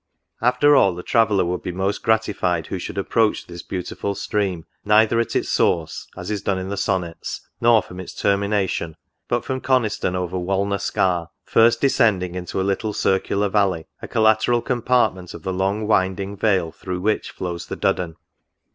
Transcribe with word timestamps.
After 0.41 0.75
all, 0.75 0.95
the 0.95 1.03
traveller 1.03 1.45
would 1.45 1.61
be 1.61 1.71
most 1.71 2.01
gratified 2.01 2.65
who 2.65 2.79
should 2.79 2.97
approach 2.97 3.45
this 3.45 3.61
beautiful 3.61 4.15
Stream, 4.15 4.65
neither 4.83 5.19
at 5.19 5.35
its 5.35 5.49
source, 5.49 6.07
as 6.17 6.31
is 6.31 6.41
done 6.41 6.57
in 6.57 6.69
the 6.69 6.75
Sonnets, 6.75 7.47
nor 7.61 7.83
from 7.83 7.99
its 7.99 8.15
termination; 8.15 8.95
but 9.27 9.45
from 9.45 9.61
Coniston 9.61 10.15
over 10.15 10.37
Walna 10.39 10.79
Scar; 10.81 11.29
first 11.43 11.81
descending 11.81 12.33
into 12.33 12.59
a 12.59 12.63
Httle 12.63 12.95
circular 12.95 13.47
valley, 13.47 13.85
a 14.01 14.07
collateral 14.07 14.63
compartment 14.63 15.35
of 15.35 15.43
the 15.43 15.53
long 15.53 15.85
winding 15.85 16.35
vale 16.35 16.71
through 16.71 17.01
which 17.01 17.29
flows 17.29 17.67
the 17.67 17.77
Duddon. 17.77 18.15